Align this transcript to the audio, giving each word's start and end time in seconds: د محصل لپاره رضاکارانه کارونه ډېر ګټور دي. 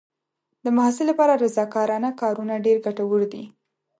د 0.63 0.65
محصل 0.77 1.05
لپاره 1.11 1.39
رضاکارانه 1.43 2.09
کارونه 2.21 2.53
ډېر 2.65 2.77
ګټور 2.85 3.21
دي. 3.33 3.43